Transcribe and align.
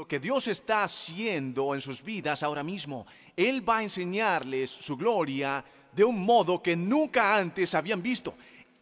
lo 0.00 0.08
que 0.08 0.18
Dios 0.18 0.48
está 0.48 0.84
haciendo 0.84 1.74
en 1.74 1.82
sus 1.82 2.02
vidas 2.02 2.42
ahora 2.42 2.62
mismo. 2.62 3.06
Él 3.36 3.68
va 3.68 3.76
a 3.76 3.82
enseñarles 3.82 4.70
su 4.70 4.96
gloria 4.96 5.62
de 5.92 6.02
un 6.02 6.24
modo 6.24 6.62
que 6.62 6.74
nunca 6.74 7.36
antes 7.36 7.74
habían 7.74 8.00
visto. 8.00 8.32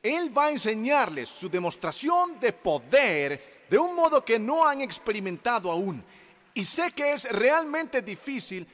Él 0.01 0.31
va 0.37 0.45
a 0.45 0.51
enseñarles 0.53 1.29
su 1.29 1.51
demostración 1.51 2.39
de 2.39 2.53
poder 2.53 3.65
de 3.69 3.77
un 3.77 3.96
modo 3.96 4.25
que 4.25 4.39
no 4.39 4.65
han 4.65 4.81
experimentado 4.81 5.73
aún. 5.73 6.04
Y 6.54 6.62
sé 6.62 6.93
que 6.93 7.14
es 7.14 7.25
realmente 7.32 8.00
difícil 8.00 8.64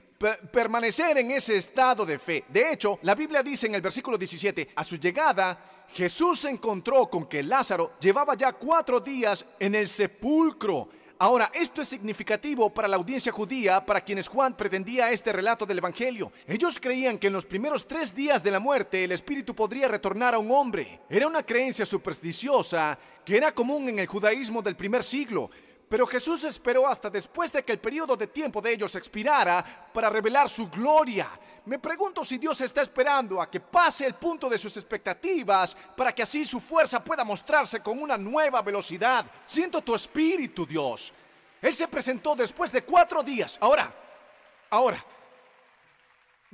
permanecer 0.53 1.17
en 1.17 1.31
ese 1.31 1.57
estado 1.57 2.05
de 2.05 2.19
fe. 2.19 2.45
De 2.47 2.75
hecho, 2.75 2.99
la 3.05 3.15
Biblia 3.15 3.43
dice 3.43 3.69
en 3.69 3.75
el 3.75 3.81
versículo 3.81 4.19
17, 4.19 4.73
a 4.77 4.85
su 4.85 4.97
llegada, 4.97 5.87
Jesús 5.95 6.41
se 6.41 6.51
encontró 6.51 7.07
con 7.07 7.25
que 7.25 7.43
Lázaro 7.43 7.93
llevaba 7.99 8.35
ya 8.35 8.53
cuatro 8.53 9.01
días 9.01 9.47
en 9.59 9.75
el 9.75 9.89
sepulcro. 9.89 10.91
Ahora, 11.17 11.51
esto 11.55 11.81
es 11.81 11.89
significativo 11.89 12.71
para 12.71 12.89
la 12.89 12.97
audiencia 12.97 13.31
judía, 13.31 13.85
para 13.87 14.01
quienes 14.01 14.27
Juan 14.27 14.57
pretendía 14.57 15.13
este 15.13 15.33
relato 15.33 15.65
del 15.65 15.79
Evangelio. 15.79 16.33
Ellos 16.47 16.81
creían 16.81 17.19
que 17.19 17.29
en 17.29 17.33
los 17.33 17.45
primeros 17.45 17.87
tres 17.87 18.13
días 18.13 18.43
de 18.43 18.51
la 18.51 18.59
muerte 18.59 19.05
el 19.05 19.13
espíritu 19.13 19.55
podría 19.55 19.87
retornar 19.87 20.35
a 20.35 20.39
un 20.39 20.51
hombre. 20.51 21.03
Era 21.09 21.29
una 21.29 21.45
creencia 21.45 21.87
supersticiosa 21.87 22.99
que 23.25 23.37
era 23.37 23.53
común 23.53 23.89
en 23.89 24.01
el 24.01 24.09
judaísmo 24.09 24.61
del 24.61 24.75
primer 24.75 25.05
siglo. 25.05 25.51
Pero 25.89 26.07
Jesús 26.07 26.45
esperó 26.45 26.87
hasta 26.87 27.11
después 27.11 27.53
de 27.53 27.63
que 27.63 27.73
el 27.73 27.79
periodo 27.79 28.17
de 28.17 28.27
tiempo 28.27 28.61
de 28.61 28.73
ellos 28.73 28.95
expirara 28.95 29.65
para 29.93 30.11
revelar 30.11 30.49
su 30.49 30.69
gloria. 30.69 31.29
Me 31.67 31.79
pregunto 31.79 32.25
si 32.25 32.37
Dios 32.37 32.61
está 32.61 32.83
esperando 32.83 33.41
a 33.41 33.51
que 33.51 33.61
pase 33.61 34.07
el 34.07 34.15
punto 34.15 34.49
de 34.49 34.59
sus 34.59 34.77
expectativas 34.77 35.77
para 35.97 36.15
que 36.15 36.23
así 36.23 36.45
su 36.45 36.61
fuerza 36.61 37.03
pueda 37.03 37.25
mostrarse 37.25 37.81
con 37.81 38.03
una 38.03 38.19
nueva 38.19 38.61
velocidad. 38.61 39.25
Siento 39.47 39.81
tu 39.81 39.95
espíritu, 39.95 40.67
Dios. 40.67 41.13
Él 41.63 41.75
se 41.75 41.89
presentó 41.89 42.35
después 42.35 42.71
de 42.71 42.83
cuatro 42.83 43.23
días. 43.23 43.57
Ahora, 43.61 43.95
ahora, 44.69 45.03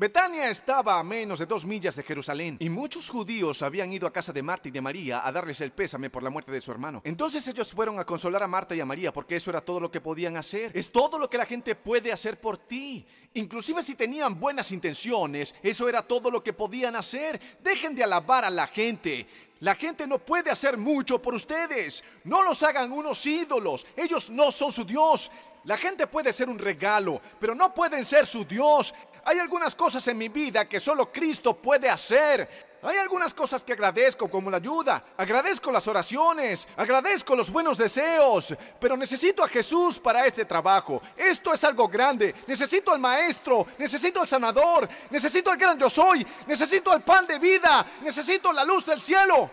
Betania 0.00 0.48
estaba 0.48 0.98
a 0.98 1.04
menos 1.04 1.40
de 1.40 1.44
dos 1.44 1.66
millas 1.66 1.94
de 1.94 2.02
Jerusalén 2.02 2.56
y 2.58 2.70
muchos 2.70 3.10
judíos 3.10 3.60
habían 3.60 3.92
ido 3.92 4.06
a 4.06 4.12
casa 4.14 4.32
de 4.32 4.42
Marta 4.42 4.66
y 4.66 4.70
de 4.70 4.80
María 4.80 5.20
a 5.22 5.30
darles 5.30 5.60
el 5.60 5.72
pésame 5.72 6.08
por 6.08 6.22
la 6.22 6.30
muerte 6.30 6.50
de 6.50 6.62
su 6.62 6.72
hermano. 6.72 7.02
Entonces 7.04 7.46
ellos 7.48 7.74
fueron 7.74 7.98
a 7.98 8.06
consolar 8.06 8.42
a 8.42 8.46
Marta 8.46 8.74
y 8.74 8.80
a 8.80 8.86
María 8.86 9.12
porque 9.12 9.36
eso 9.36 9.50
era 9.50 9.60
todo 9.60 9.78
lo 9.78 9.90
que 9.90 10.00
podían 10.00 10.38
hacer. 10.38 10.72
Es 10.74 10.90
todo 10.90 11.18
lo 11.18 11.28
que 11.28 11.36
la 11.36 11.44
gente 11.44 11.74
puede 11.74 12.12
hacer 12.12 12.40
por 12.40 12.56
ti. 12.56 13.06
Inclusive 13.34 13.82
si 13.82 13.94
tenían 13.94 14.40
buenas 14.40 14.72
intenciones, 14.72 15.54
eso 15.62 15.86
era 15.86 16.00
todo 16.00 16.30
lo 16.30 16.42
que 16.42 16.54
podían 16.54 16.96
hacer. 16.96 17.38
Dejen 17.62 17.94
de 17.94 18.02
alabar 18.02 18.46
a 18.46 18.50
la 18.50 18.68
gente. 18.68 19.26
La 19.58 19.74
gente 19.74 20.06
no 20.06 20.18
puede 20.18 20.50
hacer 20.50 20.78
mucho 20.78 21.20
por 21.20 21.34
ustedes. 21.34 22.02
No 22.24 22.42
los 22.42 22.62
hagan 22.62 22.90
unos 22.90 23.26
ídolos. 23.26 23.86
Ellos 23.94 24.30
no 24.30 24.50
son 24.50 24.72
su 24.72 24.86
Dios. 24.86 25.30
La 25.64 25.76
gente 25.76 26.06
puede 26.06 26.32
ser 26.32 26.48
un 26.48 26.58
regalo, 26.58 27.20
pero 27.38 27.54
no 27.54 27.74
pueden 27.74 28.04
ser 28.04 28.26
su 28.26 28.46
Dios. 28.46 28.94
Hay 29.24 29.38
algunas 29.38 29.74
cosas 29.74 30.06
en 30.08 30.18
mi 30.18 30.28
vida 30.28 30.68
que 30.68 30.80
solo 30.80 31.10
Cristo 31.12 31.54
puede 31.54 31.88
hacer. 31.88 32.70
Hay 32.82 32.96
algunas 32.96 33.34
cosas 33.34 33.62
que 33.62 33.74
agradezco 33.74 34.30
como 34.30 34.50
la 34.50 34.56
ayuda, 34.56 35.04
agradezco 35.16 35.70
las 35.70 35.86
oraciones, 35.86 36.66
agradezco 36.76 37.36
los 37.36 37.50
buenos 37.50 37.76
deseos, 37.76 38.56
pero 38.80 38.96
necesito 38.96 39.44
a 39.44 39.48
Jesús 39.48 39.98
para 39.98 40.24
este 40.24 40.46
trabajo. 40.46 41.02
Esto 41.14 41.52
es 41.52 41.62
algo 41.64 41.88
grande. 41.88 42.34
Necesito 42.46 42.92
al 42.92 42.98
Maestro, 42.98 43.66
necesito 43.76 44.20
al 44.20 44.28
Sanador, 44.28 44.88
necesito 45.10 45.50
al 45.50 45.58
gran 45.58 45.78
yo 45.78 45.90
soy, 45.90 46.26
necesito 46.46 46.94
el 46.94 47.02
pan 47.02 47.26
de 47.26 47.38
vida, 47.38 47.84
necesito 48.02 48.50
la 48.52 48.64
luz 48.64 48.86
del 48.86 49.02
cielo. 49.02 49.50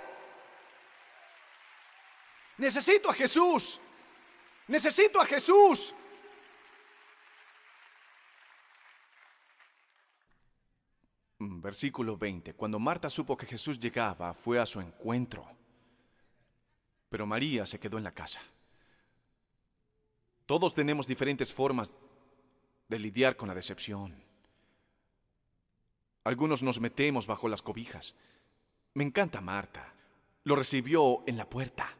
Necesito 2.57 3.09
a 3.09 3.13
Jesús. 3.13 3.79
Necesito 4.67 5.21
a 5.21 5.25
Jesús. 5.25 5.93
Versículo 11.67 12.15
20. 12.15 12.53
Cuando 12.53 12.79
Marta 12.79 13.09
supo 13.09 13.35
que 13.35 13.45
Jesús 13.45 13.77
llegaba, 13.77 14.33
fue 14.33 14.57
a 14.57 14.65
su 14.65 14.79
encuentro. 14.79 15.45
Pero 17.09 17.25
María 17.25 17.65
se 17.65 17.77
quedó 17.77 17.97
en 17.97 18.05
la 18.05 18.11
casa. 18.13 18.39
Todos 20.45 20.73
tenemos 20.73 21.05
diferentes 21.05 21.53
formas 21.53 21.91
de 22.87 22.99
lidiar 22.99 23.35
con 23.35 23.49
la 23.49 23.53
decepción. 23.53 24.15
Algunos 26.23 26.63
nos 26.63 26.79
metemos 26.79 27.27
bajo 27.27 27.49
las 27.49 27.61
cobijas. 27.61 28.15
Me 28.93 29.03
encanta 29.03 29.41
Marta. 29.41 29.93
Lo 30.45 30.55
recibió 30.55 31.21
en 31.27 31.35
la 31.35 31.49
puerta. 31.49 31.93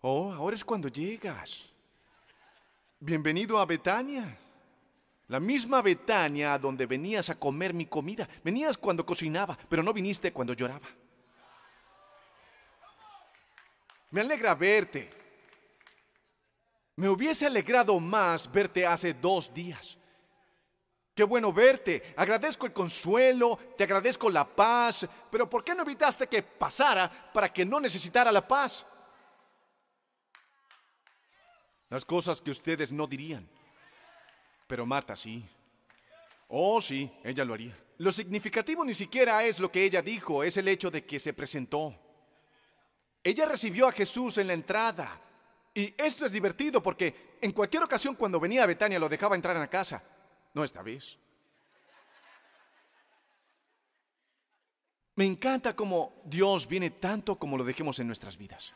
Oh, 0.00 0.32
ahora 0.32 0.56
es 0.56 0.64
cuando 0.64 0.88
llegas. 0.88 1.66
Bienvenido 3.00 3.58
a 3.58 3.66
Betania. 3.66 4.38
La 5.32 5.40
misma 5.40 5.80
Betania 5.80 6.58
donde 6.58 6.84
venías 6.84 7.30
a 7.30 7.38
comer 7.38 7.72
mi 7.72 7.86
comida. 7.86 8.28
Venías 8.44 8.76
cuando 8.76 9.06
cocinaba, 9.06 9.56
pero 9.66 9.82
no 9.82 9.90
viniste 9.94 10.30
cuando 10.30 10.52
lloraba. 10.52 10.86
Me 14.10 14.20
alegra 14.20 14.54
verte. 14.54 15.10
Me 16.96 17.08
hubiese 17.08 17.46
alegrado 17.46 17.98
más 17.98 18.52
verte 18.52 18.86
hace 18.86 19.14
dos 19.14 19.54
días. 19.54 19.98
Qué 21.14 21.24
bueno 21.24 21.50
verte. 21.50 22.12
Agradezco 22.14 22.66
el 22.66 22.74
consuelo, 22.74 23.58
te 23.78 23.84
agradezco 23.84 24.28
la 24.28 24.46
paz, 24.46 25.08
pero 25.30 25.48
¿por 25.48 25.64
qué 25.64 25.74
no 25.74 25.82
evitaste 25.82 26.26
que 26.26 26.42
pasara 26.42 27.10
para 27.32 27.50
que 27.50 27.64
no 27.64 27.80
necesitara 27.80 28.30
la 28.30 28.46
paz? 28.46 28.84
Las 31.88 32.04
cosas 32.04 32.42
que 32.42 32.50
ustedes 32.50 32.92
no 32.92 33.06
dirían. 33.06 33.48
Pero 34.72 34.86
Marta 34.86 35.14
sí. 35.14 35.46
Oh, 36.48 36.80
sí, 36.80 37.12
ella 37.22 37.44
lo 37.44 37.52
haría. 37.52 37.78
Lo 37.98 38.10
significativo 38.10 38.82
ni 38.86 38.94
siquiera 38.94 39.44
es 39.44 39.60
lo 39.60 39.70
que 39.70 39.84
ella 39.84 40.00
dijo, 40.00 40.42
es 40.42 40.56
el 40.56 40.66
hecho 40.66 40.90
de 40.90 41.04
que 41.04 41.20
se 41.20 41.34
presentó. 41.34 41.94
Ella 43.22 43.44
recibió 43.44 43.86
a 43.86 43.92
Jesús 43.92 44.38
en 44.38 44.46
la 44.46 44.54
entrada. 44.54 45.20
Y 45.74 45.94
esto 46.02 46.24
es 46.24 46.32
divertido 46.32 46.82
porque 46.82 47.36
en 47.42 47.52
cualquier 47.52 47.82
ocasión 47.82 48.14
cuando 48.14 48.40
venía 48.40 48.62
a 48.62 48.66
Betania 48.66 48.98
lo 48.98 49.10
dejaba 49.10 49.36
entrar 49.36 49.54
en 49.56 49.60
la 49.60 49.68
casa. 49.68 50.02
No 50.54 50.64
esta 50.64 50.80
vez. 50.80 51.18
Me 55.16 55.26
encanta 55.26 55.76
cómo 55.76 56.22
Dios 56.24 56.66
viene 56.66 56.88
tanto 56.92 57.38
como 57.38 57.58
lo 57.58 57.64
dejemos 57.64 57.98
en 57.98 58.06
nuestras 58.06 58.38
vidas. 58.38 58.72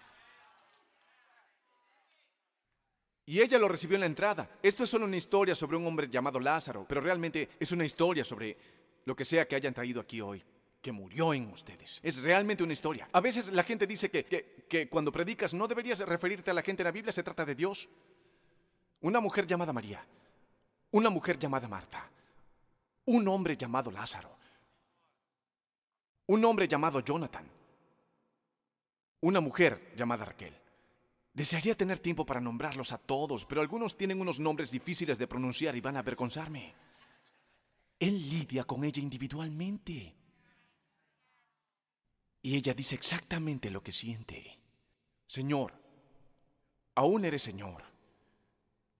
Y 3.28 3.41
ella 3.41 3.59
lo 3.59 3.66
recibió 3.66 3.97
en 3.97 4.00
la 4.00 4.06
entrada. 4.06 4.48
Esto 4.62 4.84
es 4.84 4.91
solo 4.91 5.04
una 5.04 5.16
historia 5.16 5.56
sobre 5.56 5.76
un 5.76 5.84
hombre 5.84 6.09
llamado 6.09 6.38
Lázaro, 6.38 6.87
pero 6.88 7.00
realmente 7.00 7.48
es 7.59 7.72
una 7.72 7.84
historia 7.84 8.22
sobre 8.22 8.56
lo 9.04 9.16
que 9.16 9.25
sea 9.25 9.48
que 9.48 9.56
hayan 9.56 9.75
traído 9.75 10.00
aquí 10.00 10.20
hoy, 10.20 10.44
que 10.81 10.92
murió 10.92 11.34
en 11.34 11.50
ustedes. 11.50 11.98
Es 12.04 12.22
realmente 12.22 12.62
una 12.62 12.72
historia. 12.72 13.09
A 13.12 13.20
veces 13.20 13.53
la 13.53 13.64
gente 13.64 13.84
dice 13.84 14.12
que, 14.12 14.25
que, 14.69 14.88
cuando 14.88 15.10
predicas 15.10 15.53
no 15.54 15.66
deberías 15.66 15.98
referirte 15.98 16.53
a 16.53 16.54
la 16.54 16.62
gente 16.62 16.82
en 16.82 16.87
la 16.87 16.92
Biblia, 16.92 17.12
se 17.12 17.25
trata 17.25 17.44
de 17.44 17.56
Dios. 17.56 17.88
Una 19.00 19.19
mujer 19.19 19.44
llamada 19.44 19.72
María, 19.72 20.06
una 20.93 21.10
mujer 21.10 21.37
llamada 21.37 21.66
Marta, 21.66 22.08
un 23.06 23.26
hombre 23.26 23.56
llamado 23.56 23.91
Lázaro, 23.91 24.37
un 26.26 26.44
hombre 26.44 26.69
llamado 26.69 27.00
Jonathan, 27.00 27.44
una 29.20 29.41
mujer 29.41 29.94
llamada 29.97 30.25
Raquel. 30.25 30.66
Desearía 31.37 31.77
tener 31.77 31.99
tiempo 31.99 32.25
para 32.25 32.41
nombrarlos 32.41 32.93
a 32.93 32.99
todos, 32.99 33.45
pero 33.45 33.61
algunos 33.61 33.95
tienen 33.95 34.23
unos 34.23 34.41
nombres 34.41 34.71
difíciles 34.71 35.19
de 35.19 35.29
pronunciar 35.29 35.77
y 35.77 35.83
van 35.83 35.97
a 35.97 35.99
avergonzarme. 35.99 36.73
Él 38.01 38.15
lidia 38.31 38.65
con 38.65 38.83
ella 38.85 39.03
individualmente. 39.03 40.15
Y 42.41 42.57
ella 42.57 42.73
dice 42.73 42.95
exactamente 42.95 43.69
lo 43.69 43.83
que 43.83 43.93
siente. 43.93 44.59
Señor, 45.27 45.75
aún 46.95 47.27
eres 47.27 47.43
Señor. 47.43 47.83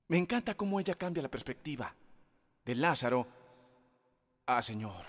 Me 0.09 0.19
encanta 0.19 0.55
cómo 0.59 0.79
ella 0.79 0.95
cambia 0.95 1.23
la 1.23 1.31
perspectiva 1.31 1.97
de 2.67 2.75
Lázaro 2.75 3.27
a 4.45 4.61
Señor. 4.61 5.07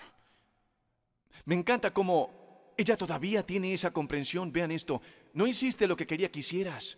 Me 1.44 1.56
encanta 1.56 1.92
cómo 1.92 2.72
ella 2.78 2.96
todavía 2.96 3.44
tiene 3.44 3.74
esa 3.74 3.92
comprensión. 3.92 4.50
Vean 4.50 4.70
esto, 4.70 5.02
no 5.34 5.46
hiciste 5.46 5.86
lo 5.86 5.94
que 5.94 6.06
quería 6.06 6.32
que 6.32 6.38
hicieras 6.38 6.96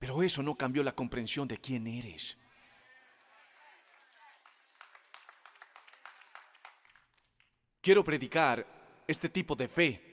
pero 0.00 0.22
eso 0.22 0.42
no 0.42 0.56
cambió 0.56 0.82
la 0.82 0.94
comprensión 0.94 1.46
de 1.46 1.58
quién 1.58 1.86
eres. 1.86 2.36
Quiero 7.82 8.02
predicar 8.02 8.66
este 9.06 9.28
tipo 9.28 9.54
de 9.54 9.68
fe. 9.68 10.06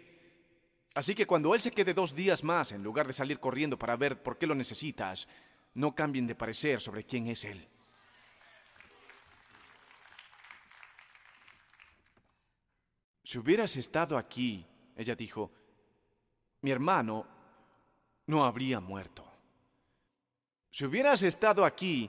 Así 0.93 1.15
que 1.15 1.25
cuando 1.25 1.55
Él 1.55 1.61
se 1.61 1.71
quede 1.71 1.93
dos 1.93 2.13
días 2.13 2.43
más, 2.43 2.73
en 2.73 2.83
lugar 2.83 3.07
de 3.07 3.13
salir 3.13 3.39
corriendo 3.39 3.79
para 3.79 3.95
ver 3.95 4.21
por 4.21 4.37
qué 4.37 4.45
lo 4.45 4.55
necesitas, 4.55 5.25
no 5.73 5.95
cambien 5.95 6.27
de 6.27 6.35
parecer 6.35 6.81
sobre 6.81 7.05
quién 7.05 7.27
es 7.27 7.45
Él. 7.45 7.65
Si 13.23 13.37
hubieras 13.37 13.77
estado 13.77 14.17
aquí, 14.17 14.65
ella 14.97 15.15
dijo, 15.15 15.51
mi 16.61 16.71
hermano 16.71 17.25
no 18.25 18.43
habría 18.43 18.81
muerto. 18.81 19.26
Si 20.77 20.85
hubieras 20.85 21.24
estado 21.24 21.65
aquí, 21.65 22.07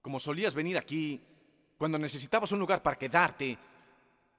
como 0.00 0.18
solías 0.18 0.54
venir 0.54 0.78
aquí, 0.78 1.20
cuando 1.76 1.98
necesitabas 1.98 2.50
un 2.52 2.58
lugar 2.58 2.82
para 2.82 2.96
quedarte, 2.96 3.58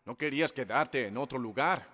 no 0.03 0.17
querías 0.17 0.51
quedarte 0.51 1.05
en 1.05 1.17
otro 1.17 1.37
lugar. 1.37 1.87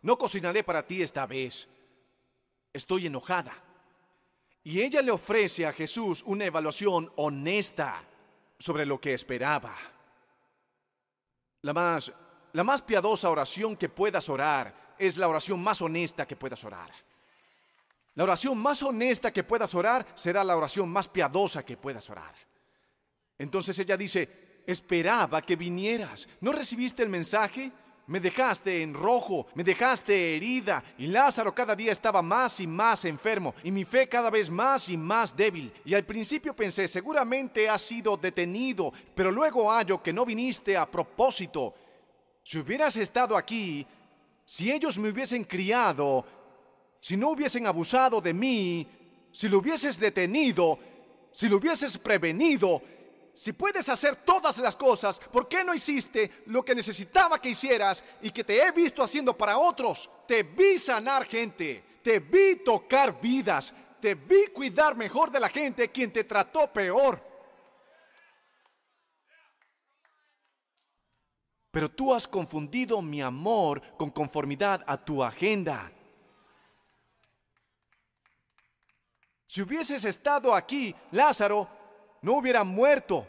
No, 0.00 0.16
cocinaré 0.16 0.64
para 0.64 0.86
ti 0.86 1.02
esta 1.02 1.26
vez. 1.26 1.68
Estoy 2.72 3.08
enojada. 3.08 3.52
Y 4.64 4.80
ella 4.80 5.02
le 5.02 5.10
ofrece 5.10 5.66
a 5.66 5.74
Jesús 5.74 6.22
una 6.24 6.46
evaluación 6.46 7.12
honesta 7.16 8.02
sobre 8.58 8.86
lo 8.86 8.98
que 8.98 9.12
esperaba. 9.12 9.76
La 11.60 11.74
más, 11.74 12.10
la 12.54 12.64
más 12.64 12.80
piadosa 12.80 13.28
oración 13.28 13.76
que 13.76 13.90
puedas 13.90 14.30
orar 14.30 14.94
es 14.98 15.18
la 15.18 15.28
oración 15.28 15.62
más 15.62 15.82
honesta 15.82 16.26
que 16.26 16.36
puedas 16.36 16.64
orar. 16.64 16.90
La 18.18 18.24
oración 18.24 18.58
más 18.58 18.82
honesta 18.82 19.32
que 19.32 19.44
puedas 19.44 19.72
orar 19.76 20.04
será 20.16 20.42
la 20.42 20.56
oración 20.56 20.88
más 20.88 21.06
piadosa 21.06 21.64
que 21.64 21.76
puedas 21.76 22.10
orar. 22.10 22.34
Entonces 23.38 23.78
ella 23.78 23.96
dice, 23.96 24.62
esperaba 24.66 25.40
que 25.40 25.54
vinieras. 25.54 26.28
¿No 26.40 26.50
recibiste 26.50 27.04
el 27.04 27.10
mensaje? 27.10 27.70
Me 28.08 28.18
dejaste 28.18 28.82
en 28.82 28.92
rojo, 28.92 29.46
me 29.54 29.62
dejaste 29.62 30.36
herida, 30.36 30.82
y 30.98 31.06
Lázaro 31.06 31.54
cada 31.54 31.76
día 31.76 31.92
estaba 31.92 32.20
más 32.20 32.58
y 32.58 32.66
más 32.66 33.04
enfermo, 33.04 33.54
y 33.62 33.70
mi 33.70 33.84
fe 33.84 34.08
cada 34.08 34.30
vez 34.30 34.50
más 34.50 34.88
y 34.88 34.96
más 34.96 35.36
débil. 35.36 35.72
Y 35.84 35.94
al 35.94 36.04
principio 36.04 36.56
pensé, 36.56 36.88
seguramente 36.88 37.68
has 37.68 37.82
sido 37.82 38.16
detenido, 38.16 38.92
pero 39.14 39.30
luego 39.30 39.70
hallo 39.70 40.02
que 40.02 40.12
no 40.12 40.26
viniste 40.26 40.76
a 40.76 40.90
propósito. 40.90 41.72
Si 42.42 42.58
hubieras 42.58 42.96
estado 42.96 43.36
aquí, 43.36 43.86
si 44.44 44.72
ellos 44.72 44.98
me 44.98 45.10
hubiesen 45.10 45.44
criado, 45.44 46.24
si 47.00 47.16
no 47.16 47.30
hubiesen 47.30 47.66
abusado 47.66 48.20
de 48.20 48.34
mí, 48.34 48.86
si 49.32 49.48
lo 49.48 49.58
hubieses 49.58 49.98
detenido, 49.98 50.78
si 51.32 51.48
lo 51.48 51.56
hubieses 51.56 51.96
prevenido, 51.98 52.82
si 53.32 53.52
puedes 53.52 53.88
hacer 53.88 54.16
todas 54.16 54.58
las 54.58 54.74
cosas, 54.74 55.20
¿por 55.20 55.46
qué 55.46 55.62
no 55.62 55.72
hiciste 55.72 56.42
lo 56.46 56.64
que 56.64 56.74
necesitaba 56.74 57.40
que 57.40 57.50
hicieras 57.50 58.02
y 58.20 58.30
que 58.30 58.42
te 58.42 58.60
he 58.60 58.72
visto 58.72 59.02
haciendo 59.02 59.36
para 59.36 59.58
otros? 59.58 60.10
Te 60.26 60.42
vi 60.42 60.76
sanar 60.76 61.24
gente, 61.24 62.00
te 62.02 62.18
vi 62.18 62.56
tocar 62.56 63.20
vidas, 63.20 63.72
te 64.00 64.16
vi 64.16 64.48
cuidar 64.48 64.96
mejor 64.96 65.30
de 65.30 65.38
la 65.38 65.48
gente 65.48 65.90
quien 65.90 66.12
te 66.12 66.24
trató 66.24 66.72
peor. 66.72 67.22
Pero 71.70 71.90
tú 71.90 72.12
has 72.12 72.26
confundido 72.26 73.00
mi 73.02 73.22
amor 73.22 73.80
con 73.96 74.10
conformidad 74.10 74.82
a 74.84 74.96
tu 74.96 75.22
agenda. 75.22 75.92
Si 79.48 79.62
hubieses 79.62 80.04
estado 80.04 80.54
aquí, 80.54 80.94
Lázaro 81.12 81.66
no 82.20 82.34
hubiera 82.34 82.64
muerto. 82.64 83.26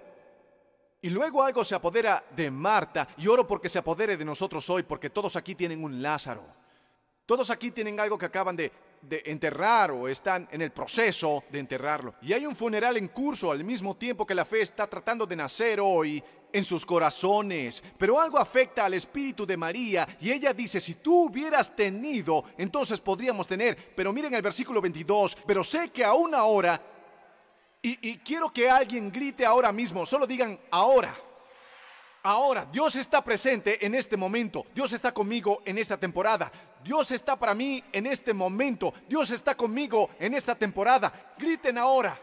Y 1.01 1.09
luego 1.09 1.41
algo 1.41 1.63
se 1.63 1.75
apodera 1.75 2.21
de 2.35 2.51
Marta, 2.51 3.07
y 3.15 3.27
oro 3.27 3.47
porque 3.47 3.69
se 3.69 3.79
apodere 3.79 4.17
de 4.17 4.25
nosotros 4.25 4.69
hoy, 4.69 4.83
porque 4.83 5.09
todos 5.09 5.37
aquí 5.37 5.55
tienen 5.55 5.81
un 5.81 6.01
Lázaro. 6.01 6.43
Todos 7.25 7.49
aquí 7.49 7.71
tienen 7.71 7.97
algo 8.01 8.17
que 8.17 8.25
acaban 8.25 8.57
de, 8.57 8.69
de, 9.01 9.23
enterrar 9.27 9.91
o 9.91 10.09
están 10.09 10.45
en 10.51 10.61
el 10.61 10.71
proceso 10.71 11.45
de 11.49 11.59
enterrarlo. 11.59 12.15
Y 12.21 12.33
hay 12.33 12.45
un 12.45 12.55
funeral 12.55 12.97
en 12.97 13.07
curso 13.07 13.49
al 13.49 13.63
mismo 13.63 13.95
tiempo 13.95 14.25
que 14.25 14.35
la 14.35 14.43
fe 14.43 14.61
está 14.61 14.87
tratando 14.87 15.25
de 15.25 15.37
nacer 15.37 15.79
hoy 15.79 16.21
en 16.53 16.63
sus 16.63 16.85
corazones. 16.85 17.83
Pero 17.97 18.19
algo 18.19 18.37
afecta 18.37 18.85
al 18.85 18.93
espíritu 18.93 19.45
de 19.45 19.57
María 19.57 20.07
y 20.19 20.31
ella 20.31 20.53
dice, 20.53 20.79
si 20.79 20.95
tú 20.95 21.25
hubieras 21.25 21.75
tenido, 21.75 22.43
entonces 22.57 22.99
podríamos 22.99 23.47
tener. 23.47 23.93
Pero 23.95 24.13
miren 24.13 24.33
el 24.33 24.41
versículo 24.41 24.81
22, 24.81 25.37
pero 25.45 25.63
sé 25.63 25.89
que 25.89 26.03
aún 26.03 26.35
ahora, 26.35 26.81
y, 27.81 28.09
y 28.09 28.17
quiero 28.17 28.51
que 28.51 28.69
alguien 28.69 29.11
grite 29.11 29.45
ahora 29.45 29.71
mismo, 29.71 30.05
solo 30.05 30.27
digan 30.27 30.59
ahora. 30.71 31.17
Ahora, 32.23 32.67
Dios 32.69 32.97
está 32.97 33.23
presente 33.23 33.85
en 33.85 33.95
este 33.95 34.17
momento. 34.17 34.65
Dios 34.75 34.91
está 34.91 35.13
conmigo 35.13 35.61
en 35.65 35.77
esta 35.77 35.97
temporada. 35.97 36.51
Dios 36.83 37.11
está 37.11 37.37
para 37.37 37.53
mí 37.53 37.81
en 37.93 38.07
este 38.07 38.33
momento. 38.33 38.93
Dios 39.07 39.31
está 39.31 39.55
conmigo 39.55 40.09
en 40.19 40.33
esta 40.33 40.53
temporada. 40.55 41.33
Griten 41.37 41.77
ahora. 41.77 42.19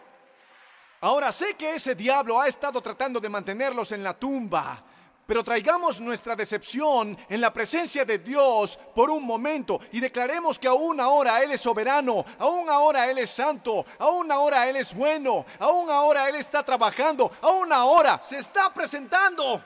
Ahora 1.07 1.31
sé 1.31 1.55
que 1.55 1.77
ese 1.77 1.95
diablo 1.95 2.41
ha 2.41 2.49
estado 2.49 2.83
tratando 2.83 3.21
de 3.21 3.29
mantenerlos 3.29 3.93
en 3.93 4.03
la 4.03 4.19
tumba, 4.19 4.83
pero 5.25 5.45
traigamos 5.45 6.01
nuestra 6.01 6.35
decepción 6.35 7.17
en 7.29 7.41
la 7.41 7.53
presencia 7.53 8.05
de 8.05 8.19
Dios 8.19 8.77
por 8.93 9.09
un 9.11 9.23
momento 9.23 9.79
y 9.93 10.01
declaremos 10.01 10.59
que 10.59 10.67
aún 10.67 11.01
ahora 11.01 11.41
Él 11.45 11.53
es 11.53 11.61
soberano, 11.61 12.25
aún 12.41 12.69
ahora 12.69 13.09
Él 13.09 13.19
es 13.19 13.31
santo, 13.31 13.87
aún 14.01 14.33
ahora 14.33 14.69
Él 14.69 14.75
es 14.75 14.93
bueno, 14.93 15.47
aún 15.61 15.89
ahora 15.93 16.29
Él 16.29 16.35
está 16.35 16.65
trabajando, 16.65 17.31
aún 17.41 17.73
ahora 17.73 18.21
se 18.21 18.39
está 18.39 18.75
presentando. 18.75 19.63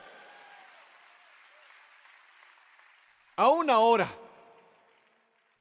Aún 3.37 3.67
ahora, 3.71 4.07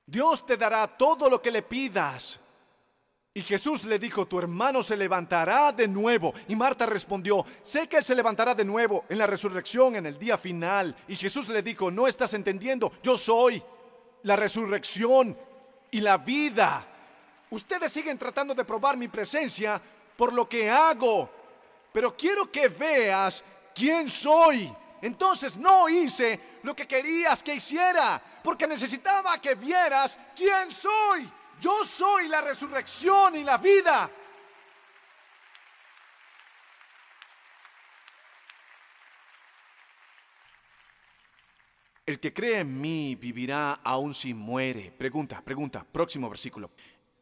Dios 0.04 0.44
te 0.44 0.58
dará 0.58 0.86
todo 0.86 1.30
lo 1.30 1.40
que 1.40 1.50
le 1.50 1.62
pidas. 1.62 2.38
Y 3.32 3.42
Jesús 3.42 3.84
le 3.84 4.00
dijo, 4.00 4.26
tu 4.26 4.40
hermano 4.40 4.82
se 4.82 4.96
levantará 4.96 5.70
de 5.70 5.86
nuevo. 5.86 6.34
Y 6.48 6.56
Marta 6.56 6.84
respondió, 6.84 7.46
sé 7.62 7.88
que 7.88 7.98
él 7.98 8.04
se 8.04 8.16
levantará 8.16 8.56
de 8.56 8.64
nuevo 8.64 9.04
en 9.08 9.18
la 9.18 9.26
resurrección, 9.26 9.94
en 9.94 10.06
el 10.06 10.18
día 10.18 10.36
final. 10.36 10.96
Y 11.06 11.14
Jesús 11.14 11.48
le 11.48 11.62
dijo, 11.62 11.92
no 11.92 12.08
estás 12.08 12.34
entendiendo, 12.34 12.92
yo 13.02 13.16
soy 13.16 13.62
la 14.22 14.34
resurrección 14.34 15.38
y 15.92 16.00
la 16.00 16.18
vida. 16.18 16.84
Ustedes 17.50 17.92
siguen 17.92 18.18
tratando 18.18 18.52
de 18.52 18.64
probar 18.64 18.96
mi 18.96 19.06
presencia 19.06 19.80
por 20.16 20.32
lo 20.32 20.48
que 20.48 20.68
hago, 20.68 21.30
pero 21.92 22.16
quiero 22.16 22.50
que 22.50 22.68
veas 22.68 23.44
quién 23.72 24.08
soy. 24.08 24.72
Entonces 25.02 25.56
no 25.56 25.88
hice 25.88 26.58
lo 26.64 26.74
que 26.74 26.86
querías 26.86 27.44
que 27.44 27.54
hiciera, 27.54 28.20
porque 28.42 28.66
necesitaba 28.66 29.40
que 29.40 29.54
vieras 29.54 30.18
quién 30.34 30.70
soy. 30.72 31.30
Yo 31.60 31.84
soy 31.84 32.28
la 32.28 32.40
resurrección 32.40 33.36
y 33.36 33.44
la 33.44 33.58
vida. 33.58 34.10
El 42.06 42.18
que 42.18 42.32
cree 42.32 42.60
en 42.60 42.80
mí 42.80 43.14
vivirá 43.14 43.74
aun 43.84 44.14
si 44.14 44.34
muere. 44.34 44.90
Pregunta, 44.90 45.40
pregunta, 45.42 45.84
próximo 45.84 46.28
versículo. 46.28 46.72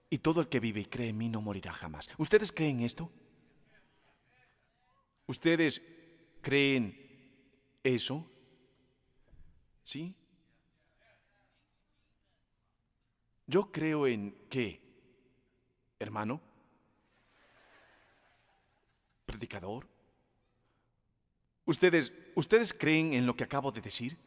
Y 0.09 0.19
todo 0.19 0.41
el 0.41 0.49
que 0.49 0.61
vive 0.61 0.81
y 0.81 0.87
cree 0.87 1.11
en 1.11 1.19
mí 1.19 1.29
no 1.29 1.43
morirá 1.43 1.73
jamás. 1.73 2.09
¿Ustedes 2.17 2.53
creen 2.53 2.81
esto? 2.81 3.11
¿Ustedes 5.27 5.83
creen 6.41 6.97
eso? 7.83 8.25
¿Sí? 9.85 10.18
Yo 13.49 13.73
creo 13.73 14.07
en 14.07 14.37
qué, 14.51 14.79
hermano, 15.99 16.39
predicador. 19.25 19.89
¿Ustedes, 21.65 22.13
¿Ustedes 22.35 22.75
creen 22.75 23.15
en 23.15 23.25
lo 23.25 23.35
que 23.35 23.45
acabo 23.45 23.73
de 23.73 23.81
decir? 23.81 24.19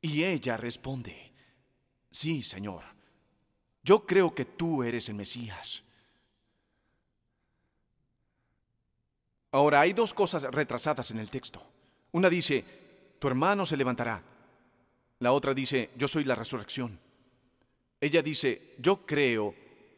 Y 0.00 0.22
ella 0.22 0.56
responde, 0.56 1.32
sí, 2.08 2.40
Señor, 2.44 2.84
yo 3.82 4.06
creo 4.06 4.32
que 4.32 4.44
tú 4.44 4.84
eres 4.84 5.08
el 5.08 5.16
Mesías. 5.16 5.82
Ahora, 9.50 9.80
hay 9.80 9.92
dos 9.92 10.14
cosas 10.14 10.44
retrasadas 10.44 11.10
en 11.10 11.18
el 11.18 11.30
texto. 11.30 11.60
Una 12.12 12.30
dice, 12.30 12.64
tu 13.18 13.26
hermano 13.26 13.66
se 13.66 13.76
levantará. 13.76 14.22
La 15.18 15.32
otra 15.32 15.52
dice, 15.52 15.90
yo 15.96 16.06
soy 16.06 16.22
la 16.22 16.36
resurrección. 16.36 17.05
Ella 18.06 18.22
dice, 18.22 18.76
yo 18.78 19.04
creo 19.04 19.52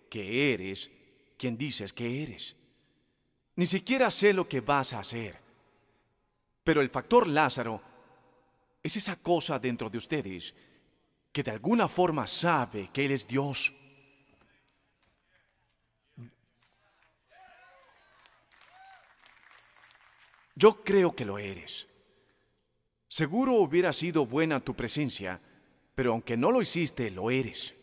que 0.08 0.54
eres 0.54 0.90
quien 1.36 1.58
dices 1.58 1.92
que 1.92 2.22
eres. 2.22 2.56
Ni 3.56 3.66
siquiera 3.66 4.10
sé 4.10 4.32
lo 4.32 4.48
que 4.48 4.62
vas 4.62 4.94
a 4.94 5.00
hacer. 5.00 5.38
Pero 6.64 6.80
el 6.80 6.88
factor 6.88 7.26
Lázaro 7.26 7.82
es 8.82 8.96
esa 8.96 9.16
cosa 9.16 9.58
dentro 9.58 9.90
de 9.90 9.98
ustedes 9.98 10.54
que 11.30 11.42
de 11.42 11.50
alguna 11.50 11.86
forma 11.86 12.26
sabe 12.26 12.88
que 12.94 13.04
Él 13.04 13.12
es 13.12 13.28
Dios. 13.28 13.74
Yo 20.54 20.82
creo 20.82 21.14
que 21.14 21.26
lo 21.26 21.38
eres. 21.38 21.86
Seguro 23.06 23.52
hubiera 23.56 23.92
sido 23.92 24.24
buena 24.24 24.60
tu 24.60 24.74
presencia, 24.74 25.42
pero 25.94 26.12
aunque 26.12 26.38
no 26.38 26.50
lo 26.50 26.62
hiciste, 26.62 27.10
lo 27.10 27.30
eres. 27.30 27.74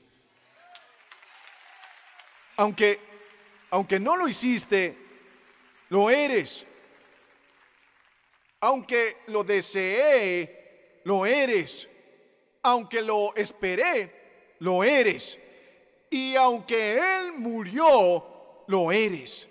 Aunque, 2.57 2.99
aunque 3.71 3.99
no 3.99 4.15
lo 4.15 4.27
hiciste, 4.27 4.97
lo 5.89 6.09
eres. 6.09 6.65
Aunque 8.61 9.17
lo 9.27 9.43
deseé, 9.43 11.01
lo 11.03 11.25
eres. 11.25 11.87
Aunque 12.63 13.01
lo 13.01 13.35
esperé, 13.35 14.55
lo 14.59 14.83
eres. 14.83 15.37
Y 16.09 16.35
aunque 16.35 16.97
Él 16.97 17.33
murió, 17.33 18.63
lo 18.67 18.91
eres. 18.91 19.47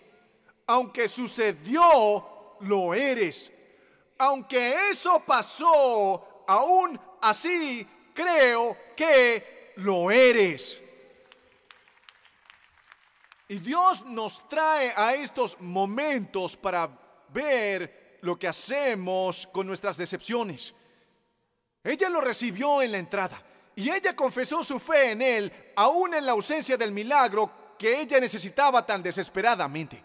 Aunque 0.66 1.06
sucedió, 1.08 2.56
lo 2.60 2.94
eres. 2.94 3.52
Aunque 4.18 4.90
eso 4.90 5.20
pasó, 5.20 6.44
aún 6.46 6.98
así 7.20 7.86
creo 8.14 8.76
que 8.96 9.72
lo 9.76 10.10
eres. 10.10 10.80
Y 13.48 13.58
Dios 13.58 14.04
nos 14.06 14.48
trae 14.48 14.92
a 14.96 15.14
estos 15.14 15.60
momentos 15.60 16.56
para 16.56 16.88
ver 17.28 18.18
lo 18.22 18.38
que 18.38 18.48
hacemos 18.48 19.46
con 19.52 19.66
nuestras 19.66 19.96
decepciones. 19.96 20.74
Ella 21.82 22.08
lo 22.08 22.22
recibió 22.22 22.80
en 22.80 22.92
la 22.92 22.98
entrada 22.98 23.42
y 23.76 23.90
ella 23.90 24.16
confesó 24.16 24.64
su 24.64 24.78
fe 24.78 25.10
en 25.10 25.20
Él, 25.20 25.52
aún 25.76 26.14
en 26.14 26.24
la 26.24 26.32
ausencia 26.32 26.78
del 26.78 26.92
milagro 26.92 27.76
que 27.78 28.00
ella 28.00 28.18
necesitaba 28.18 28.86
tan 28.86 29.02
desesperadamente. 29.02 30.02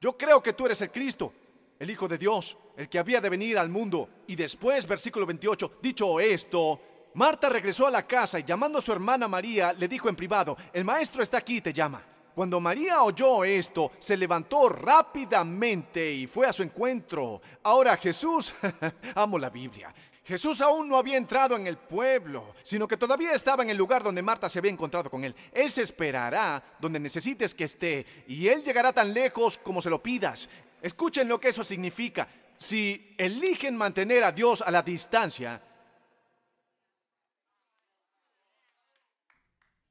Yo 0.00 0.16
creo 0.16 0.42
que 0.42 0.54
tú 0.54 0.64
eres 0.64 0.80
el 0.80 0.90
Cristo, 0.90 1.32
el 1.78 1.90
Hijo 1.90 2.08
de 2.08 2.16
Dios, 2.16 2.56
el 2.76 2.88
que 2.88 2.98
había 2.98 3.20
de 3.20 3.28
venir 3.28 3.58
al 3.58 3.68
mundo. 3.68 4.08
Y 4.26 4.34
después, 4.34 4.86
versículo 4.86 5.26
28, 5.26 5.78
dicho 5.82 6.18
esto, 6.20 6.80
Marta 7.14 7.50
regresó 7.50 7.86
a 7.86 7.90
la 7.90 8.06
casa 8.06 8.38
y 8.38 8.44
llamando 8.44 8.78
a 8.78 8.82
su 8.82 8.92
hermana 8.92 9.28
María, 9.28 9.74
le 9.74 9.88
dijo 9.88 10.08
en 10.08 10.16
privado, 10.16 10.56
el 10.72 10.84
maestro 10.84 11.22
está 11.22 11.38
aquí 11.38 11.58
y 11.58 11.60
te 11.60 11.72
llama. 11.74 12.02
Cuando 12.34 12.60
María 12.60 13.02
oyó 13.02 13.44
esto, 13.44 13.92
se 13.98 14.16
levantó 14.16 14.68
rápidamente 14.68 16.12
y 16.12 16.26
fue 16.26 16.46
a 16.46 16.52
su 16.52 16.62
encuentro. 16.62 17.40
Ahora 17.62 17.96
Jesús, 17.96 18.54
amo 19.14 19.38
la 19.38 19.50
Biblia, 19.50 19.94
Jesús 20.24 20.60
aún 20.62 20.88
no 20.88 20.96
había 20.96 21.16
entrado 21.16 21.56
en 21.56 21.66
el 21.66 21.76
pueblo, 21.76 22.54
sino 22.62 22.86
que 22.86 22.96
todavía 22.96 23.32
estaba 23.32 23.62
en 23.62 23.70
el 23.70 23.76
lugar 23.76 24.02
donde 24.02 24.22
Marta 24.22 24.48
se 24.48 24.58
había 24.58 24.70
encontrado 24.70 25.10
con 25.10 25.24
él. 25.24 25.34
Él 25.52 25.70
se 25.70 25.82
esperará 25.82 26.62
donde 26.78 27.00
necesites 27.00 27.54
que 27.54 27.64
esté 27.64 28.06
y 28.28 28.46
él 28.48 28.62
llegará 28.62 28.92
tan 28.92 29.12
lejos 29.12 29.58
como 29.58 29.82
se 29.82 29.90
lo 29.90 30.02
pidas. 30.02 30.48
Escuchen 30.80 31.28
lo 31.28 31.40
que 31.40 31.48
eso 31.48 31.64
significa. 31.64 32.28
Si 32.56 33.14
eligen 33.18 33.76
mantener 33.76 34.22
a 34.22 34.30
Dios 34.30 34.62
a 34.62 34.70
la 34.70 34.82
distancia, 34.82 35.60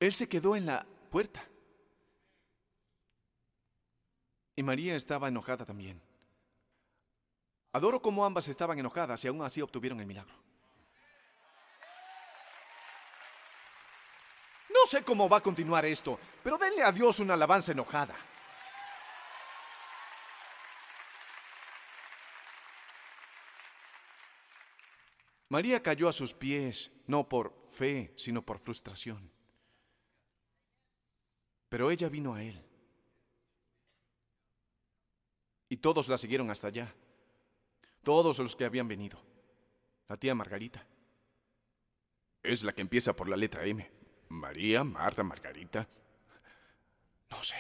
Él 0.02 0.12
se 0.12 0.28
quedó 0.28 0.56
en 0.56 0.66
la 0.66 0.86
puerta. 1.12 1.48
Y 4.62 4.64
María 4.64 4.96
estaba 4.96 5.28
enojada 5.28 5.66
también. 5.66 6.00
Adoro 7.74 8.00
cómo 8.00 8.24
ambas 8.24 8.48
estaban 8.48 8.78
enojadas 8.78 9.26
y 9.26 9.28
aún 9.28 9.42
así 9.42 9.60
obtuvieron 9.60 10.00
el 10.00 10.06
milagro. 10.06 10.36
No 14.70 14.86
sé 14.86 15.04
cómo 15.04 15.28
va 15.28 15.38
a 15.38 15.42
continuar 15.42 15.84
esto, 15.86 16.20
pero 16.44 16.60
denle 16.60 16.84
a 16.84 16.92
Dios 16.92 17.20
una 17.20 17.34
alabanza 17.34 17.72
enojada. 17.72 18.16
María 25.50 25.82
cayó 25.82 26.08
a 26.08 26.14
sus 26.14 26.36
pies, 26.36 26.92
no 27.08 27.28
por 27.28 27.66
fe, 27.68 28.14
sino 28.16 28.44
por 28.44 28.60
frustración. 28.60 29.32
Pero 31.68 31.90
ella 31.90 32.10
vino 32.10 32.36
a 32.36 32.44
él. 32.44 32.71
Y 35.72 35.78
todos 35.78 36.10
la 36.10 36.18
siguieron 36.18 36.52
hasta 36.52 36.68
allá. 36.68 36.94
Todos 38.04 38.40
los 38.40 38.58
que 38.58 38.66
habían 38.66 38.90
venido. 38.90 39.18
La 40.10 40.18
tía 40.18 40.36
Margarita. 40.36 40.86
Es 42.44 42.66
la 42.66 42.74
que 42.74 42.82
empieza 42.82 43.16
por 43.16 43.30
la 43.30 43.38
letra 43.38 43.64
M. 43.66 43.90
María, 44.28 44.84
Marta, 44.84 45.24
Margarita. 45.24 45.88
No 47.30 47.42
sé. 47.42 47.56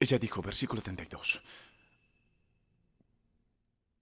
Ella 0.00 0.18
dijo, 0.18 0.42
versículo 0.42 0.82
32. 0.82 1.40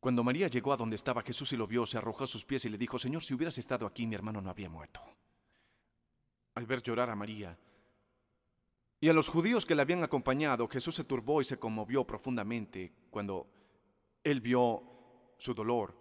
Cuando 0.01 0.25
María 0.25 0.49
llegó 0.49 0.73
a 0.73 0.79
donde 0.79 0.97
estaba 0.97 1.21
Jesús 1.21 1.53
y 1.53 1.59
lo 1.59 1.67
vio, 1.67 1.85
se 1.85 1.99
arrojó 1.99 2.25
a 2.25 2.27
sus 2.27 2.47
pies 2.47 2.65
y 2.65 2.71
le 2.71 2.79
dijo, 2.79 2.99
Señor, 2.99 3.23
si 3.23 3.35
hubieras 3.35 3.59
estado 3.59 3.87
aquí, 3.87 4.07
mi 4.07 4.15
hermano 4.15 4.41
no 4.41 4.49
habría 4.49 4.71
muerto. 4.71 5.03
Al 6.55 6.65
ver 6.65 6.83
llorar 6.83 7.11
a 7.11 7.15
María, 7.15 7.59
y 9.03 9.09
a 9.09 9.13
los 9.13 9.29
judíos 9.29 9.67
que 9.67 9.75
le 9.75 9.83
habían 9.83 10.05
acompañado, 10.05 10.69
Jesús 10.69 10.95
se 10.95 11.03
turbó 11.03 11.41
y 11.41 11.45
se 11.45 11.59
conmovió 11.59 12.07
profundamente 12.07 12.93
cuando 13.11 13.49
él 14.23 14.41
vio 14.41 14.81
su 15.37 15.53
dolor. 15.55 15.93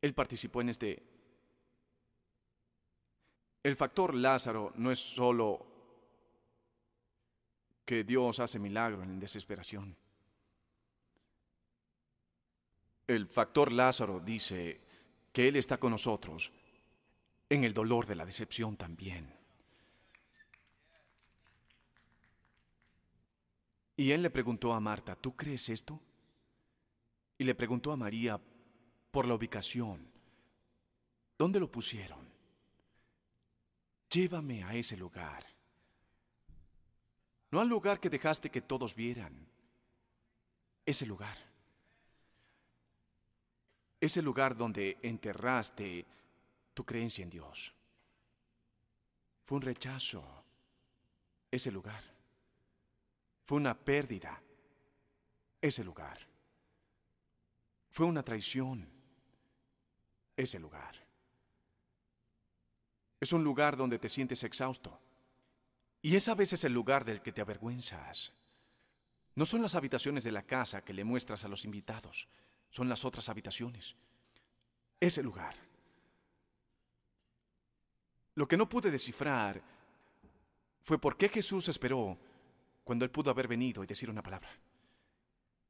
Él 0.00 0.14
participó 0.14 0.62
en 0.62 0.70
este... 0.70 1.02
El 3.62 3.76
factor 3.76 4.14
Lázaro 4.14 4.72
no 4.76 4.90
es 4.90 4.98
solo 4.98 5.66
que 7.84 8.02
Dios 8.02 8.40
hace 8.40 8.58
milagro 8.58 9.02
en 9.02 9.20
desesperación. 9.20 9.94
El 13.06 13.26
factor 13.26 13.72
Lázaro 13.72 14.20
dice 14.20 14.80
que 15.30 15.48
Él 15.48 15.56
está 15.56 15.76
con 15.76 15.90
nosotros 15.90 16.50
en 17.50 17.64
el 17.64 17.74
dolor 17.74 18.06
de 18.06 18.14
la 18.14 18.24
decepción 18.24 18.78
también. 18.78 19.41
Y 23.96 24.12
él 24.12 24.22
le 24.22 24.30
preguntó 24.30 24.72
a 24.72 24.80
Marta, 24.80 25.14
¿tú 25.14 25.36
crees 25.36 25.68
esto? 25.68 26.00
Y 27.38 27.44
le 27.44 27.54
preguntó 27.54 27.92
a 27.92 27.96
María 27.96 28.40
por 29.10 29.26
la 29.26 29.34
ubicación. 29.34 30.10
¿Dónde 31.38 31.60
lo 31.60 31.70
pusieron? 31.70 32.26
Llévame 34.10 34.62
a 34.64 34.74
ese 34.74 34.96
lugar. 34.96 35.46
No 37.50 37.60
al 37.60 37.68
lugar 37.68 38.00
que 38.00 38.10
dejaste 38.10 38.50
que 38.50 38.62
todos 38.62 38.94
vieran. 38.94 39.46
Ese 40.86 41.06
lugar. 41.06 41.36
Ese 44.00 44.22
lugar 44.22 44.56
donde 44.56 44.98
enterraste 45.02 46.06
tu 46.74 46.84
creencia 46.84 47.22
en 47.22 47.30
Dios. 47.30 47.74
Fue 49.44 49.56
un 49.56 49.62
rechazo. 49.62 50.24
Ese 51.50 51.70
lugar. 51.70 52.11
Fue 53.44 53.58
una 53.58 53.78
pérdida 53.78 54.42
ese 55.60 55.84
lugar. 55.84 56.18
Fue 57.90 58.06
una 58.06 58.22
traición 58.22 58.88
ese 60.36 60.58
lugar. 60.58 60.94
Es 63.20 63.32
un 63.32 63.44
lugar 63.44 63.76
donde 63.76 63.98
te 63.98 64.08
sientes 64.08 64.42
exhausto. 64.42 65.00
Y 66.00 66.16
es 66.16 66.26
a 66.28 66.34
veces 66.34 66.64
el 66.64 66.72
lugar 66.72 67.04
del 67.04 67.22
que 67.22 67.32
te 67.32 67.40
avergüenzas. 67.40 68.32
No 69.34 69.46
son 69.46 69.62
las 69.62 69.74
habitaciones 69.74 70.24
de 70.24 70.32
la 70.32 70.42
casa 70.42 70.84
que 70.84 70.92
le 70.92 71.04
muestras 71.04 71.44
a 71.44 71.48
los 71.48 71.64
invitados, 71.64 72.28
son 72.68 72.88
las 72.88 73.04
otras 73.04 73.28
habitaciones. 73.28 73.94
Ese 74.98 75.22
lugar. 75.22 75.54
Lo 78.34 78.48
que 78.48 78.56
no 78.56 78.68
pude 78.68 78.90
descifrar 78.90 79.62
fue 80.82 80.98
por 80.98 81.16
qué 81.16 81.28
Jesús 81.28 81.68
esperó 81.68 82.18
cuando 82.84 83.04
Él 83.04 83.10
pudo 83.10 83.30
haber 83.30 83.48
venido 83.48 83.82
y 83.82 83.86
decir 83.86 84.10
una 84.10 84.22
palabra. 84.22 84.50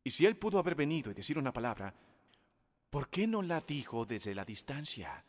Y 0.04 0.10
si 0.10 0.26
Él 0.26 0.36
pudo 0.36 0.58
haber 0.58 0.74
venido 0.74 1.10
y 1.10 1.14
decir 1.14 1.38
una 1.38 1.52
palabra, 1.52 1.94
¿por 2.90 3.08
qué 3.08 3.26
no 3.26 3.42
la 3.42 3.60
dijo 3.60 4.04
desde 4.04 4.34
la 4.34 4.44
distancia? 4.44 5.24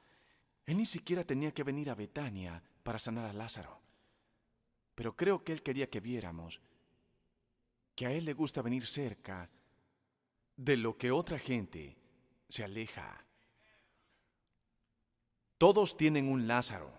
Él 0.66 0.78
ni 0.78 0.86
siquiera 0.86 1.24
tenía 1.24 1.54
que 1.54 1.63
venir 1.63 1.90
a 1.90 1.96
Betania 1.96 2.62
para 2.84 3.00
sanar 3.00 3.25
a 3.25 3.34
Lázaro. 3.34 3.80
Pero 4.96 5.16
creo 5.16 5.44
que 5.44 5.52
Él 5.52 5.62
quería 5.62 5.90
que 5.90 6.00
viéramos 6.00 6.60
que 7.96 8.06
a 8.06 8.12
Él 8.12 8.25
le 8.25 8.34
gusta 8.34 8.62
venir 8.62 8.88
cerca 8.88 9.50
de 10.56 10.78
lo 10.78 10.98
que 10.98 11.12
otra 11.12 11.38
gente 11.38 11.96
se 12.50 12.63
aleja. 12.63 13.25
Todos 15.58 15.96
tienen 15.96 16.28
un 16.28 16.48
Lázaro. 16.48 16.92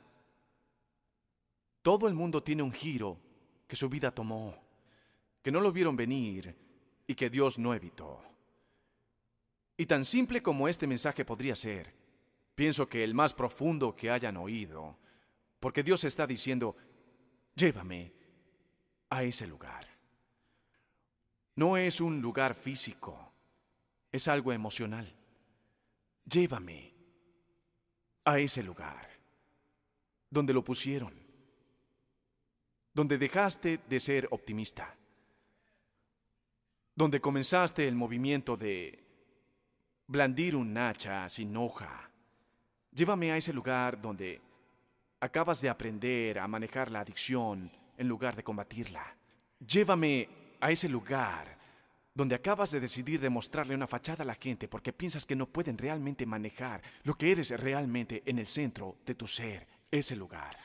Todo 1.83 2.09
el 2.09 2.15
mundo 2.15 2.43
tiene 2.43 2.63
un 2.63 2.73
giro 2.73 3.19
que 3.67 3.77
su 3.77 3.89
vida 3.89 4.11
tomó 4.11 4.64
que 5.45 5.53
no 5.53 5.61
lo 5.61 5.73
vieron 5.73 5.95
venir 5.95 6.57
y 7.07 7.15
que 7.15 7.29
Dios 7.29 7.59
no 7.59 7.75
evitó. 7.75 8.19
Y 9.77 9.85
tan 9.85 10.07
simple 10.07 10.43
como 10.43 10.69
este 10.69 10.87
mensaje 10.87 11.23
podría 11.27 11.55
ser, 11.55 11.95
pienso 12.55 12.89
que 12.89 13.05
el 13.05 13.13
más 13.13 13.35
profundo 13.35 13.95
que 13.95 14.11
hayan 14.11 14.39
oído, 14.39 14.97
porque 15.61 15.83
Dios 15.83 16.03
está 16.05 16.27
diciendo, 16.27 16.75
llévame 17.55 18.15
a 19.11 19.23
ese 19.23 19.47
lugar. 19.47 19.87
No 21.57 21.77
es 21.77 22.01
un 22.01 22.23
lugar 22.23 22.55
físico, 22.55 23.31
es 24.11 24.29
algo 24.29 24.51
emocional. 24.51 25.15
Llévame 26.25 26.95
a 28.25 28.39
ese 28.39 28.63
lugar 28.63 29.11
donde 30.31 30.55
lo 30.55 30.65
pusieron, 30.65 31.13
donde 32.95 33.19
dejaste 33.19 33.79
de 33.87 34.01
ser 34.01 34.27
optimista 34.31 34.97
donde 36.95 37.21
comenzaste 37.21 37.89
el 37.89 37.95
movimiento 37.95 38.57
de 38.57 39.03
blandir 40.07 40.57
un 40.57 40.77
hacha 40.77 41.29
sin 41.29 41.57
hoja. 41.57 42.11
Llévame 42.93 43.33
a 43.33 43.37
ese 43.37 43.53
lugar 43.53 44.01
donde 44.01 44.41
Acabas 45.25 45.63
de 45.63 45.71
aprender 45.71 46.39
a 46.39 46.47
manejar 46.47 46.91
la 46.91 47.01
adicción 47.01 47.73
en 47.97 48.09
lugar 48.09 48.37
de 48.37 48.45
combatirla. 48.45 49.17
Llévame 49.67 50.29
a 50.61 50.71
ese 50.71 50.87
lugar 50.87 51.57
donde 52.13 52.35
acabas 52.35 52.73
de 52.73 52.79
decidir 52.79 53.19
demostrarle 53.19 53.75
una 53.75 53.87
fachada 53.87 54.23
a 54.23 54.27
la 54.27 54.35
gente 54.35 54.69
porque 54.69 54.93
piensas 54.93 55.25
que 55.25 55.35
no 55.35 55.47
pueden 55.47 55.79
realmente 55.79 56.27
manejar 56.27 56.83
lo 57.05 57.15
que 57.15 57.33
eres 57.33 57.59
realmente 57.59 58.23
en 58.27 58.39
el 58.39 58.47
centro 58.47 58.99
de 59.07 59.15
tu 59.15 59.27
ser, 59.27 59.67
ese 59.91 60.15
lugar. 60.15 60.59